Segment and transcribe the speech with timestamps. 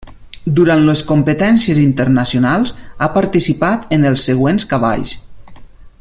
[0.59, 2.73] Durant les competències internacionals
[3.07, 5.17] ha participat en els següents cavalls.